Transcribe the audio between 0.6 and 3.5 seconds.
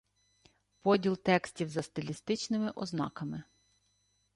Поділ текстів за стилістичнимим ознаками